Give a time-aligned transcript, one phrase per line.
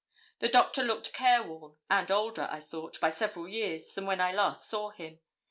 [0.39, 4.67] The Doctor looked careworn, and older, I thought, by several years, than when I last
[4.67, 5.19] saw him.